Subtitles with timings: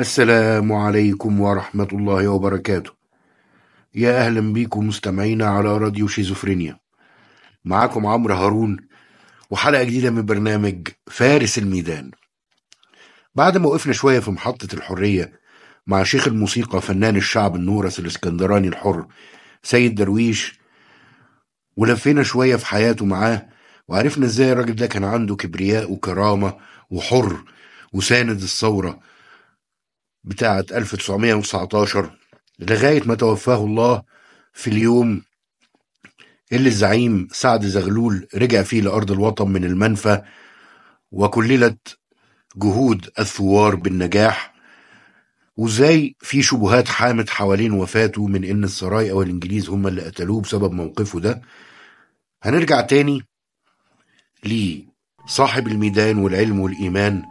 [0.00, 2.90] السلام عليكم ورحمة الله وبركاته.
[3.94, 6.78] يا أهلا بيكم مستمعينا على راديو شيزوفرينيا.
[7.64, 8.76] معاكم عمرو هارون
[9.50, 12.10] وحلقة جديدة من برنامج فارس الميدان.
[13.34, 15.32] بعد ما وقفنا شوية في محطة الحرية
[15.86, 19.06] مع شيخ الموسيقى فنان الشعب النورس الإسكندراني الحر
[19.62, 20.58] سيد درويش
[21.76, 23.46] ولفينا شوية في حياته معاه
[23.88, 26.54] وعرفنا إزاي الراجل ده كان عنده كبرياء وكرامة
[26.90, 27.44] وحر
[27.92, 29.00] وساند الثورة
[30.24, 32.18] بتاعة 1919
[32.58, 34.02] لغاية ما توفاه الله
[34.52, 35.22] في اليوم
[36.52, 40.22] اللي الزعيم سعد زغلول رجع فيه لأرض الوطن من المنفى
[41.10, 41.98] وكللت
[42.56, 44.54] جهود الثوار بالنجاح.
[45.56, 51.20] وازاي في شبهات حامت حوالين وفاته من إن السرايا والانجليز هم اللي قتلوه بسبب موقفه
[51.20, 51.42] ده.
[52.42, 53.22] هنرجع تاني
[54.44, 57.22] لصاحب الميدان والعلم والإيمان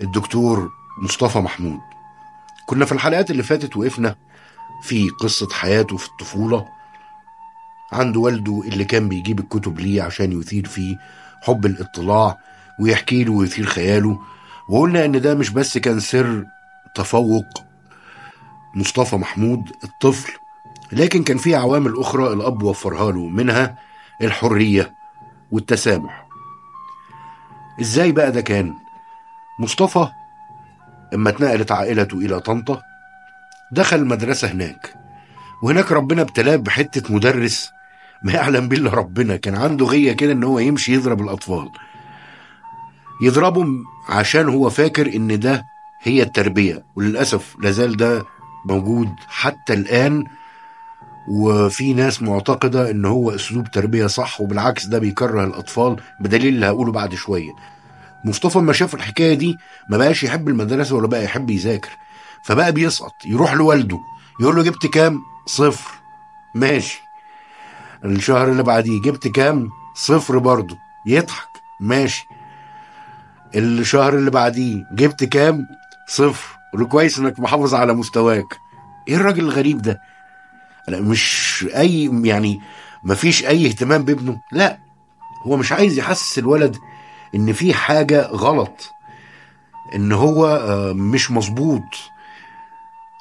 [0.00, 0.70] الدكتور
[1.02, 1.80] مصطفى محمود.
[2.66, 4.16] كنا في الحلقات اللي فاتت وقفنا
[4.82, 6.68] في قصة حياته في الطفولة.
[7.92, 10.96] عند والده اللي كان بيجيب الكتب ليه عشان يثير فيه
[11.42, 12.38] حب الاطلاع
[12.80, 14.18] ويحكي له ويثير خياله.
[14.68, 16.44] وقلنا إن ده مش بس كان سر
[16.94, 17.46] تفوق
[18.74, 20.32] مصطفى محمود الطفل
[20.92, 23.78] لكن كان في عوامل أخرى الأب وفرها له منها
[24.22, 24.94] الحرية
[25.50, 26.26] والتسامح.
[27.80, 28.74] إزاي بقى ده كان؟
[29.58, 30.08] مصطفى
[31.14, 32.82] إما اتنقلت عائلته إلى طنطا
[33.72, 34.94] دخل المدرسة هناك.
[35.62, 37.70] وهناك ربنا ابتلاه بحتة مدرس
[38.24, 39.36] ما يعلم بالله ربنا.
[39.36, 41.68] كان عنده غية كده إن هو يمشي يضرب الأطفال.
[43.22, 45.64] يضربهم عشان هو فاكر إن ده
[46.02, 46.84] هي التربية.
[46.96, 48.24] وللأسف لازال ده
[48.66, 50.24] موجود حتى الآن.
[51.28, 55.96] وفي ناس معتقدة إن هو أسلوب تربية صح وبالعكس ده بيكره الأطفال.
[56.20, 57.50] بدليل اللي هقوله بعد شوية.
[58.24, 59.56] مصطفى لما شاف الحكاية دي
[59.88, 61.90] ما بقاش يحب المدرسة ولا بقى يحب يذاكر.
[62.44, 64.00] فبقى بيسقط يروح لوالده
[64.40, 65.90] يقول له جبت كام؟ صفر.
[66.54, 67.02] ماشي.
[68.04, 70.78] الشهر اللي بعديه جبت كام؟ صفر برضه.
[71.06, 71.48] يضحك.
[71.80, 72.26] ماشي.
[73.54, 75.66] الشهر اللي بعديه جبت كام؟
[76.08, 76.56] صفر.
[76.90, 78.58] كويس إنك محافظ على مستواك.
[79.08, 80.00] إيه الراجل الغريب ده؟
[80.88, 82.60] لا مش أي يعني
[83.04, 84.40] مفيش أي اهتمام بابنه.
[84.52, 84.78] لا
[85.46, 86.76] هو مش عايز يحسس الولد
[87.34, 88.90] إن في حاجة غلط
[89.94, 91.82] إن هو آه، مش مظبوط.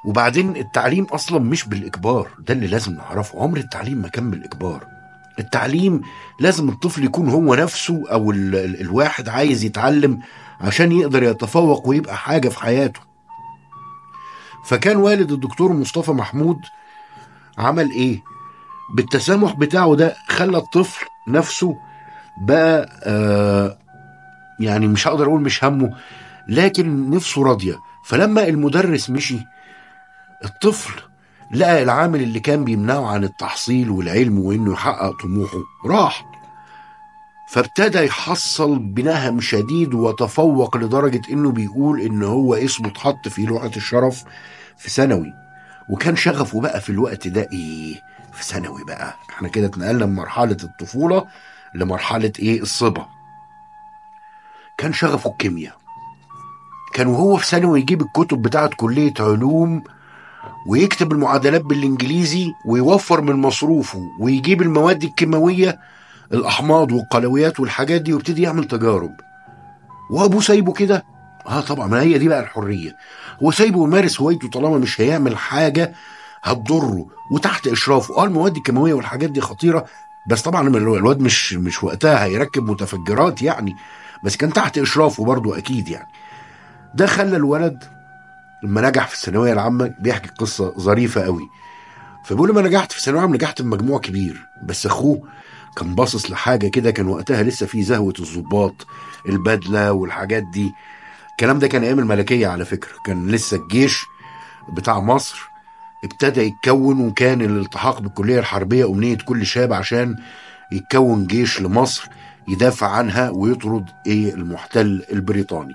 [0.05, 3.41] وبعدين التعليم أصلا مش بالإجبار ده اللي لازم نعرفه.
[3.41, 4.85] عمر التعليم ما كان بالإجبار.
[5.39, 6.01] التعليم
[6.39, 10.19] لازم الطفل يكون هو نفسه أو ال ال الواحد عايز يتعلم
[10.61, 12.99] عشان يقدر يتفوق ويبقى حاجة في حياته.
[14.65, 16.57] فكان والد الدكتور مصطفى محمود
[17.57, 18.21] عمل إيه؟
[18.95, 21.75] بالتسامح بتاعه ده خلى الطفل نفسه
[22.41, 23.77] بقى آه
[24.61, 25.91] يعني مش هقدر أقول مش همه
[26.47, 27.79] لكن نفسه راضية.
[28.05, 29.39] فلما المدرس مشي
[30.45, 31.01] الطفل
[31.51, 36.25] لقى العامل اللي كان بيمنعه عن التحصيل والعلم وإنه يحقق طموحه راح.
[37.49, 44.23] فابتدى يحصل بنهم شديد وتفوق لدرجة إنه بيقول إن هو اسمه اتحط في لوحة الشرف
[44.77, 45.33] في ثانوي.
[45.89, 48.01] وكان شغفه بقى في الوقت ده إيه؟
[48.33, 49.15] في ثانوي بقى.
[49.29, 51.25] إحنا كده اتنقلنا من مرحلة الطفولة
[51.75, 53.07] لمرحلة إيه؟ الصبا.
[54.81, 55.73] كان شغفه الكيمياء.
[56.93, 59.83] كان وهو في ثانوي يجيب الكتب بتاعت كلية علوم
[60.67, 65.79] ويكتب المعادلات بالإنجليزي ويوفر من مصروفه ويجيب المواد الكيماوية
[66.33, 69.11] الأحماض والقلويات والحاجات دي ويبتدي يعمل تجارب.
[70.11, 71.05] وأبوه سايبه كده؟
[71.47, 72.95] آه طبعا ما هي دي بقى الحرية.
[73.43, 75.93] هو سايبه يمارس هوايته طالما مش هيعمل حاجة
[76.43, 78.17] هتضره وتحت إشرافه.
[78.17, 79.85] آه المواد الكيماوية والحاجات دي خطيرة
[80.29, 83.75] بس طبعا الواد مش مش وقتها هيركب متفجرات يعني.
[84.23, 86.07] بس كان تحت إشرافه برضه أكيد يعني.
[86.95, 87.83] ده خلى الولد
[88.63, 91.49] لما نجح في الثانوية العامة بيحكي قصة ظريفة قوي.
[92.25, 95.21] فبيقول لما نجحت في الثانوية العامة نجحت بمجموع كبير بس أخوه
[95.77, 98.87] كان باصص لحاجة كده كان وقتها لسه في زهوة الضباط
[99.29, 100.71] البدلة والحاجات دي.
[101.31, 104.05] الكلام ده كان أيام الملكية على فكرة كان لسه الجيش
[104.73, 105.41] بتاع مصر
[106.03, 110.15] ابتدى يتكون وكان الالتحاق بالكلية الحربية أمنية كل شاب عشان
[110.71, 112.09] يتكون جيش لمصر.
[112.47, 115.73] يدافع عنها ويطرد إيه المحتل البريطاني.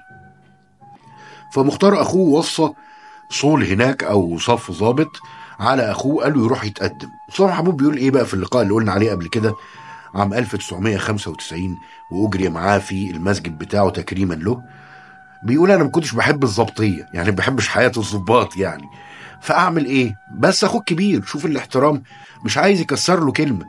[1.52, 2.68] فمختار أخوه وصى
[3.30, 5.10] صول هناك أو صف ضابط
[5.60, 7.08] على أخوه قال له يروح يتقدم.
[7.28, 9.54] مصطفى محمود بيقول إيه بقى في اللقاء اللي قلنا عليه قبل كده؟
[10.14, 11.76] عام 1995
[12.12, 14.62] وأجري معاه في المسجد بتاعه تكريما له.
[15.44, 18.88] بيقول أنا ما كنتش بحب الضبطية يعني ما بحبش حياة الضباط يعني.
[19.40, 22.02] فأعمل إيه؟ بس أخوك كبير شوف الاحترام.
[22.44, 23.64] مش عايز يكسر له كلمة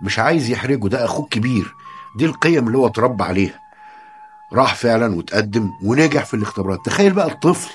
[0.00, 1.74] مش عايز يحرجه ده أخوك كبير.
[2.16, 3.60] دي القيم اللي هو اتربى عليها.
[4.52, 6.84] راح فعلا وتقدم ونجح في الاختبارات.
[6.86, 7.70] تخيل بقى الطفل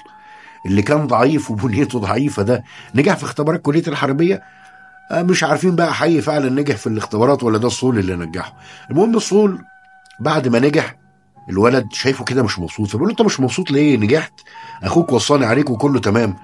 [0.66, 2.64] اللي كان ضعيف وبنيته ضعيفة ده
[2.96, 4.44] نجح في اختبارات كلية الحربية؟
[5.12, 8.54] آه، مش عارفين بقى حي فعلا نجح في الاختبارات ولا ده الصول اللي نجحه.
[8.92, 9.66] المهم الصول
[10.20, 10.96] بعد ما نجح
[11.50, 12.88] الولد شايفه كده مش مبسوط.
[12.88, 14.34] فبيقول له أنت مش مبسوط ليه؟ نجحت؟
[14.84, 16.36] أخوك وصاني عليك وكله تمام.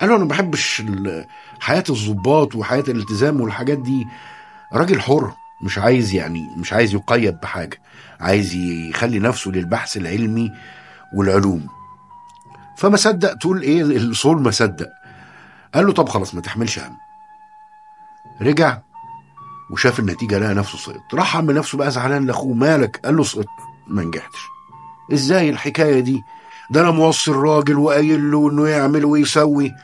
[0.00, 0.82] قال له أنا ما بحبش
[1.60, 4.06] حياة الضباط وحياة الالتزام والحاجات دي.
[4.72, 5.32] راجل حر.
[5.64, 7.80] مش عايز يعني مش عايز يقيد بحاجة
[8.20, 10.52] عايز يخلي نفسه للبحث العلمي
[11.14, 11.66] والعلوم.
[12.76, 14.88] فما صدق تقول إيه الصول ما صدق.
[15.74, 16.96] قال له طب خلاص ما تحملش هم.
[18.40, 18.78] رجع
[19.70, 21.14] وشاف النتيجة لقى نفسه سقط.
[21.14, 23.48] راح عم نفسه بقى زعلان لأخوه مالك؟ قال له سقطت.
[23.88, 24.38] ما نجحتش.
[25.12, 26.22] إزاي الحكاية دي؟
[26.70, 29.74] ده أنا موصي الراجل وقايل له إنه يعمل ويسوي.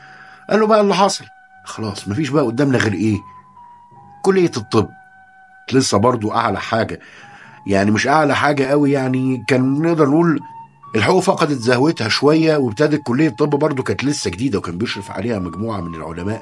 [0.49, 1.25] قال له بقى اللي حصل
[1.65, 3.17] خلاص مفيش بقى قدامنا غير إيه؟
[4.21, 4.89] كلية الطب.
[5.73, 6.99] لسه برضو أعلى حاجة.
[7.67, 10.39] يعني مش أعلى حاجة قوي يعني كان نقدر نقول
[10.95, 15.81] الحقوق فقدت زهوتها شوية وابتدت كلية الطب برضو كانت لسه جديدة وكان بيشرف عليها مجموعة
[15.81, 16.41] من العلماء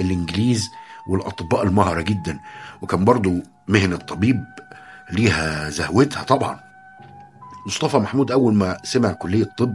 [0.00, 0.70] الإنجليز
[1.06, 2.40] والأطباء المهره جدا.
[2.82, 3.34] وكان برضو
[3.68, 4.44] مهنة طبيب
[5.12, 6.60] ليها زهوتها طبعا.
[7.66, 9.74] مصطفى محمود أول ما سمع كلية طب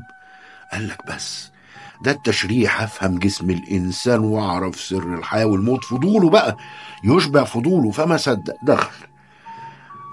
[0.72, 1.52] قال لك بس
[2.02, 5.84] ده التشريح أفهم جسم الإنسان وأعرف سر الحياة والموت.
[5.86, 6.58] فضوله بقى
[7.04, 8.92] يشبع فضوله فما صدق دخل.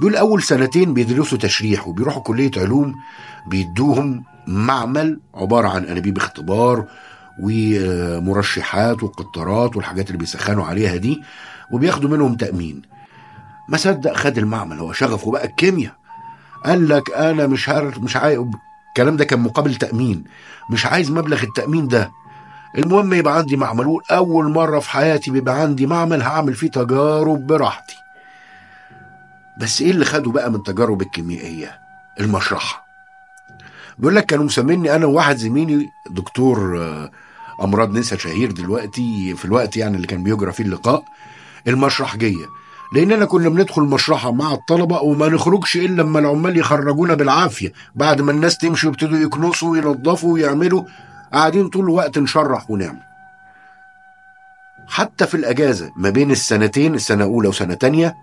[0.01, 2.95] دول أول سنتين بيدرسوا تشريح وبيروحوا كلية علوم
[3.47, 6.87] بيدوهم معمل عبارة عن أنابيب اختبار
[7.43, 11.23] ومرشحات وقطارات والحاجات اللي بيسخنوا عليها دي
[11.73, 12.83] وبياخدوا منهم تأمين.
[13.69, 15.95] ما صدق خد المعمل هو شغفه بقى الكيمياء.
[16.65, 18.39] قال لك أنا مش عارف مش عايز
[18.93, 20.25] الكلام ده كان مقابل تأمين.
[20.71, 22.11] مش عايز مبلغ التأمين ده.
[22.79, 23.99] المهم يبقى عندي معمل.
[24.11, 27.95] أول مرة في حياتي بيبقى عندي معمل هعمل فيه تجارب براحتي.
[29.61, 31.79] بس إيه اللي خده بقى من التجارب الكيميائية؟
[32.21, 32.87] المشرحة.
[33.99, 37.11] بيقول لك كانوا مسميني أنا وواحد زميلي دكتور آه،
[37.63, 41.05] أمراض نسا شهير دلوقتي في الوقت يعني اللي كان بيجرى فيه اللقاء.
[41.69, 42.47] المشرحجيه
[42.93, 47.73] لأننا كنا بندخل مشرحة مع الطلبة وما نخرجش إلا لما العمال يخرجونا بالعافية.
[47.95, 50.85] بعد ما الناس تمشي ويبتدوا يكنسوا وينظفوا ويعملوا
[51.33, 53.01] قاعدين طول الوقت نشرح ونعمل.
[54.89, 58.15] حتى في الأجازة ما بين السنتين السنة اولى وسنة تانية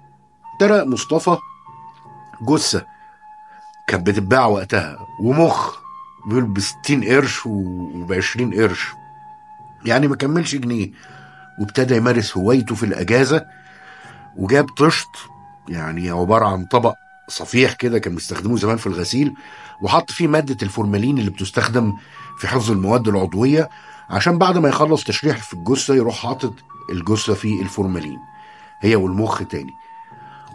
[0.60, 1.38] ترى مصطفى
[2.50, 2.86] جثة
[3.88, 5.78] كانت بتتباع وقتها ومخ
[6.28, 8.88] بيقول ب 60 قرش وب 20 قرش.
[9.86, 10.92] يعني ما كملش جنيه.
[11.60, 13.46] وابتدى يمارس هوايته في الأجازة
[14.40, 15.10] وجاب طشت
[15.70, 16.94] يعني عبارة عن طبق
[17.30, 19.34] صفيح كده كان بيستخدموه زمان في الغسيل
[19.82, 21.94] وحط فيه مادة الفورمالين اللي بتستخدم
[22.40, 23.70] في حفظ المواد العضوية
[24.10, 26.54] عشان بعد ما يخلص تشريح في الجثة يروح حاطط
[26.92, 28.18] الجثة في الفورمالين
[28.82, 29.72] هي والمخ تاني.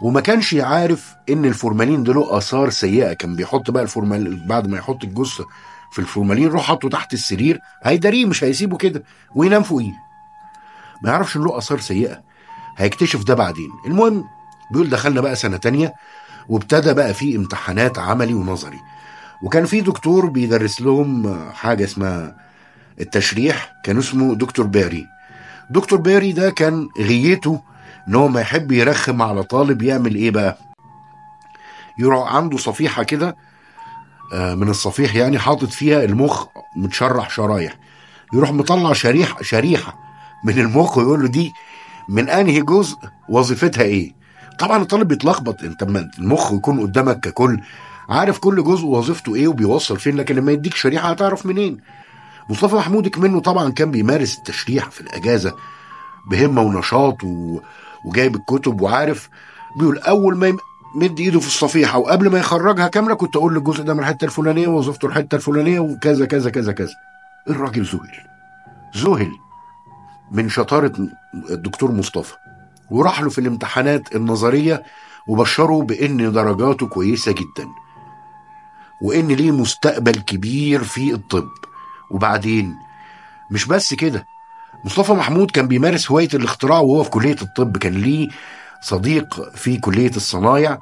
[0.01, 4.77] وما كانش عارف إن الفورمالين ده له آثار سيئة كان بيحط بقى الفورمالين بعد ما
[4.77, 5.45] يحط الجثة
[5.91, 9.03] في الفورمالين روح حطه تحت السرير هيداريه مش هيسيبه كده
[9.35, 9.93] وينام فوقيه.
[11.01, 12.21] ما يعرفش إن له آثار سيئة.
[12.77, 13.69] هيكتشف ده بعدين.
[13.85, 14.23] المهم
[14.71, 15.93] بيقول دخلنا بقى سنة تانية
[16.49, 18.79] وابتدى بقى في امتحانات عملي ونظري.
[19.41, 22.35] وكان في دكتور بيدرس لهم حاجة اسمها
[23.01, 25.05] التشريح كان اسمه دكتور باري
[25.69, 27.61] دكتور باري ده كان غيته
[28.07, 30.57] إن هو ما يحب يرخم على طالب يعمل إيه بقى؟
[31.99, 33.35] يروح عنده صفيحة كده
[34.33, 37.73] آه، من الصفيح يعني حاطط فيها المخ متشرح شرايح.
[38.33, 39.99] يروح مطلع شريحه شريحة
[40.43, 41.53] من المخ ويقول له دي
[42.09, 42.97] من أنهي جزء؟
[43.29, 44.11] وظيفتها إيه؟
[44.59, 45.63] طبعا الطالب بيتلخبط.
[45.63, 47.59] أنت لما المخ يكون قدامك ككل
[48.09, 51.77] عارف كل جزء وظيفته إيه وبيوصل فين لكن لما يديك شريحة هتعرف منين؟
[52.49, 55.53] مصطفى محمود منه طبعا كان بيمارس التشريح في الأجازة
[56.31, 57.59] بهمة ونشاط و...
[58.05, 59.29] وجايب الكتب وعارف
[59.79, 60.47] بيقول أول ما
[60.95, 64.25] يمد إيده في الصفيحة وقبل ما يخرجها كاملة كنت أقول له الجزء ده من الحتة
[64.25, 66.93] الفلانية ووظيفته الحتة الفلانية وكذا كذا كذا كذا.
[67.49, 68.09] الراجل ذهل
[68.97, 69.31] ذهل
[70.31, 70.93] من شطارة
[71.49, 72.33] الدكتور مصطفى.
[72.91, 74.83] وراح له في الامتحانات النظرية
[75.27, 77.67] وبشره بإن درجاته كويسة جدا.
[79.01, 81.49] وإن ليه مستقبل كبير في الطب.
[82.11, 82.75] وبعدين
[83.51, 84.25] مش بس كده
[84.85, 87.77] مصطفى محمود كان بيمارس هواية الاختراع وهو في كلية الطب.
[87.77, 88.27] كان ليه
[88.81, 90.79] صديق في كلية الصنايع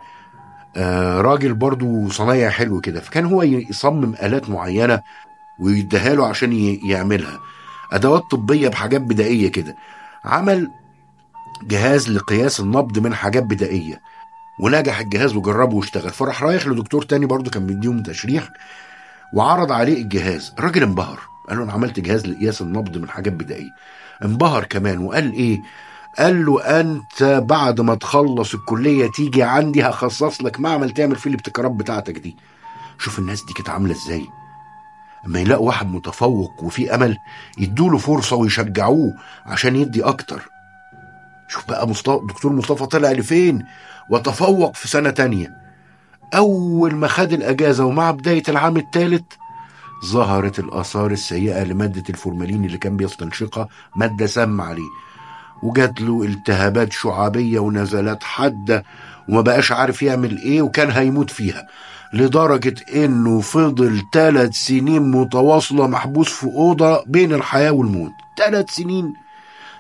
[0.76, 3.00] آه راجل برضو صنايع حلو كده.
[3.00, 5.02] فكان هو يصمم آلات معينة
[5.60, 7.40] ويديها له عشان يعملها.
[7.94, 9.76] أدوات طبية بحاجات بدائية كده.
[10.26, 10.72] عمل
[11.64, 14.02] جهاز لقياس النبض من حاجات بدائية
[14.60, 16.10] ونجح الجهاز وجربه واشتغل.
[16.10, 18.50] فراح رايح لدكتور تاني برضو كان بيديهم تشريح
[19.34, 20.54] وعرض عليه الجهاز.
[20.60, 21.20] الراجل انبهر.
[21.50, 23.70] قال له أنا عملت جهاز لقياس النبض من حاجات بدائية.
[24.26, 25.62] انبهر كمان وقال إيه؟
[26.18, 31.72] قال له أنت بعد ما تخلص الكلية تيجي عندي هخصص لك معمل تعمل فيه الابتكارات
[31.72, 32.36] بتاعتك دي.
[33.00, 34.28] شوف الناس دي كانت عاملة إزاي.
[35.26, 37.18] اما يلاقوا واحد متفوق وفي أمل
[37.58, 39.14] يدوله فرصة ويشجعوه
[39.46, 40.42] عشان يدي أكتر.
[41.48, 43.66] شوف بقى مصطفى دكتور مصطفى طلع لفين؟
[44.10, 45.48] وتفوق في سنة تانية.
[46.36, 49.24] أول ما خد الأجازة ومع بداية العام الثالث
[50.06, 54.90] ظهرت الآثار السيئة لمادة الفورمالين اللي كان بيستنشقها مادة سامه عليه
[55.64, 58.84] وجات له التهابات شعابية ونزلات حادة
[59.30, 61.68] وما بقاش عارف يعمل إيه وكان هيموت فيها
[62.14, 68.12] لدرجة إنه فضل ثلاث سنين متواصلة محبوس في أوضة بين الحياة والموت.
[68.38, 69.14] ثلاث سنين!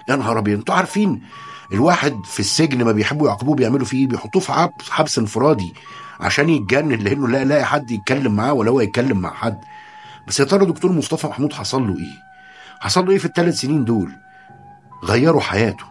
[0.09, 0.57] يا نهار أبيض!
[0.59, 1.21] أنتوا عارفين
[1.73, 5.73] الواحد في السجن ما بيحبوا يعاقبوه بيعملوا فيه إيه؟ بيحطوه في حبس حبس انفرادي
[6.19, 9.57] عشان يتجنن لأنه لا يلاقي حد يتكلم معاه ولا هو يتكلم مع حد.
[10.27, 12.23] بس يا ترى دكتور مصطفى محمود حصل له إيه؟
[12.79, 14.11] حصل له إيه في الثلاث سنين دول؟
[15.03, 15.85] غيروا حياته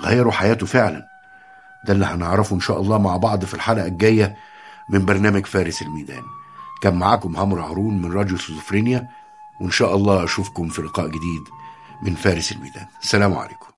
[0.00, 1.08] غيروا حياته فعلا.
[1.86, 4.36] ده اللي هنعرفه إن شاء الله مع بعض في الحلقة الجاية
[4.88, 6.22] من برنامج فارس الميدان.
[6.82, 9.08] كان معاكم عمرو هارون من راديو سيزوفرينيا
[9.60, 11.42] وإن شاء الله أشوفكم في لقاء جديد
[12.02, 12.86] من فارس الميدان.
[13.02, 13.66] السلام عليكم.